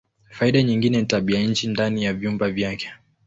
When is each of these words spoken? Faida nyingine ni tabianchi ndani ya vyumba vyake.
Faida 0.31 0.61
nyingine 0.63 0.97
ni 0.99 1.05
tabianchi 1.05 1.67
ndani 1.67 2.03
ya 2.03 2.13
vyumba 2.13 2.49
vyake. 2.51 2.89